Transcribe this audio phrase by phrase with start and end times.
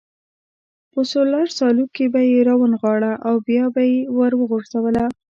[0.93, 5.05] په سور سالو کې به یې را ونغاړله او بیا به یې وروغورځوله.